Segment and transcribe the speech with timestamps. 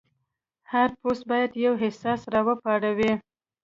[0.71, 3.11] هر پوسټ باید یو احساس راوپاروي.